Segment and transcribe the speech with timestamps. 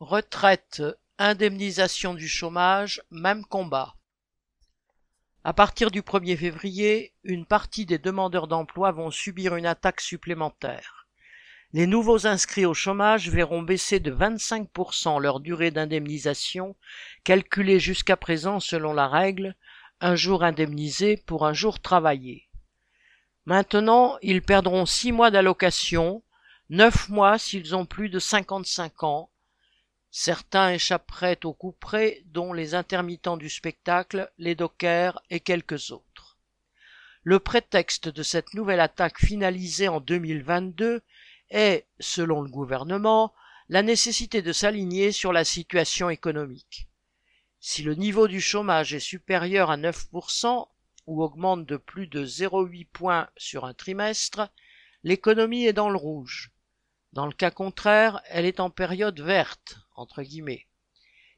[0.00, 0.80] Retraite,
[1.18, 3.96] indemnisation du chômage, même combat.
[5.42, 11.08] À partir du 1er février, une partie des demandeurs d'emploi vont subir une attaque supplémentaire.
[11.72, 16.76] Les nouveaux inscrits au chômage verront baisser de 25% leur durée d'indemnisation,
[17.24, 19.56] calculée jusqu'à présent selon la règle
[20.00, 22.48] un jour indemnisé pour un jour travaillé.
[23.46, 26.22] Maintenant, ils perdront six mois d'allocation,
[26.70, 29.30] neuf mois s'ils ont plus de 55 ans,
[30.20, 36.40] Certains échapperaient au couperet, dont les intermittents du spectacle, les dockers et quelques autres.
[37.22, 41.02] Le prétexte de cette nouvelle attaque finalisée en 2022
[41.50, 43.32] est, selon le gouvernement,
[43.68, 46.88] la nécessité de s'aligner sur la situation économique.
[47.60, 50.66] Si le niveau du chômage est supérieur à 9%
[51.06, 54.50] ou augmente de plus de 0,8 points sur un trimestre,
[55.04, 56.50] l'économie est dans le rouge.
[57.12, 59.78] Dans le cas contraire, elle est en période verte,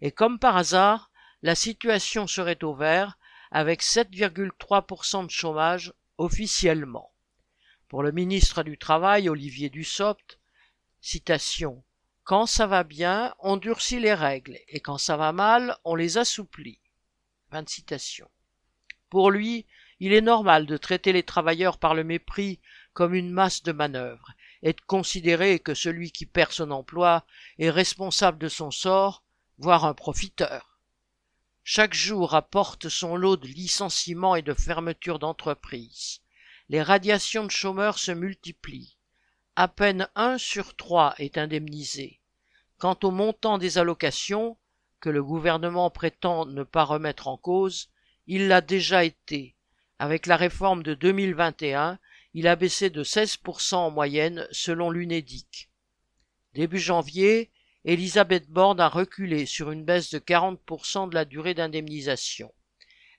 [0.00, 1.10] Et comme par hasard,
[1.42, 3.18] la situation serait au vert
[3.50, 7.12] avec 7,3% de chômage officiellement.
[7.88, 10.38] Pour le ministre du Travail, Olivier Dussopt,
[12.24, 16.18] Quand ça va bien, on durcit les règles, et quand ça va mal, on les
[16.18, 16.80] assouplit.
[19.08, 19.66] Pour lui,
[19.98, 22.60] il est normal de traiter les travailleurs par le mépris
[22.92, 27.24] comme une masse de manœuvre, et de considérer que celui qui perd son emploi
[27.58, 29.22] est responsable de son sort,
[29.58, 30.78] voire un profiteur.
[31.62, 36.20] Chaque jour apporte son lot de licenciements et de fermetures d'entreprises.
[36.68, 38.96] Les radiations de chômeurs se multiplient.
[39.56, 42.20] À peine un sur trois est indemnisé.
[42.78, 44.56] Quant au montant des allocations,
[45.00, 47.90] que le gouvernement prétend ne pas remettre en cause,
[48.26, 49.56] il l'a déjà été.
[49.98, 51.98] Avec la réforme de 2021,
[52.34, 55.70] il a baissé de 16% en moyenne selon l'UNEDIC.
[56.54, 57.50] Début janvier,
[57.84, 62.52] Elisabeth Borne a reculé sur une baisse de 40% de la durée d'indemnisation.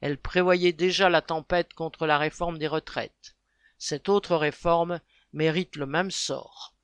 [0.00, 3.36] Elle prévoyait déjà la tempête contre la réforme des retraites.
[3.78, 5.00] Cette autre réforme
[5.32, 6.74] mérite le même sort.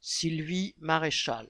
[0.00, 1.48] Sylvie Maréchal